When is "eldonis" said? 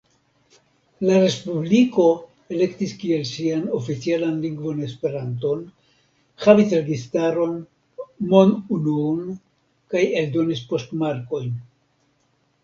10.25-10.65